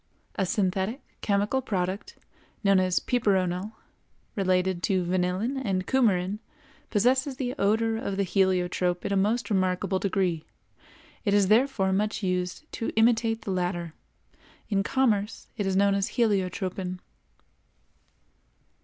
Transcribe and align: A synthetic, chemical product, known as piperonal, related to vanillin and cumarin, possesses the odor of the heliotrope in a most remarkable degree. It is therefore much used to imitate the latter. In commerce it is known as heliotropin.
A 0.33 0.47
synthetic, 0.47 0.99
chemical 1.21 1.61
product, 1.61 2.17
known 2.63 2.79
as 2.79 2.97
piperonal, 2.99 3.73
related 4.35 4.81
to 4.81 5.03
vanillin 5.05 5.61
and 5.63 5.85
cumarin, 5.85 6.39
possesses 6.89 7.35
the 7.37 7.53
odor 7.59 7.97
of 7.97 8.17
the 8.17 8.23
heliotrope 8.23 9.05
in 9.05 9.13
a 9.13 9.15
most 9.15 9.51
remarkable 9.51 9.99
degree. 9.99 10.43
It 11.23 11.35
is 11.35 11.49
therefore 11.49 11.93
much 11.93 12.23
used 12.23 12.63
to 12.71 12.89
imitate 12.95 13.43
the 13.43 13.51
latter. 13.51 13.93
In 14.69 14.81
commerce 14.81 15.49
it 15.55 15.67
is 15.67 15.75
known 15.75 15.93
as 15.93 16.09
heliotropin. 16.17 16.97